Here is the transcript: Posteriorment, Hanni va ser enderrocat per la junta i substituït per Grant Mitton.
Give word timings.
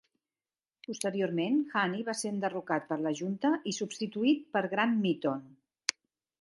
Posteriorment, 0.87 1.59
Hanni 1.81 2.01
va 2.07 2.15
ser 2.23 2.33
enderrocat 2.37 2.89
per 2.93 2.99
la 3.03 3.13
junta 3.21 3.53
i 3.73 3.77
substituït 3.83 4.43
per 4.57 4.65
Grant 4.75 5.01
Mitton. 5.07 5.49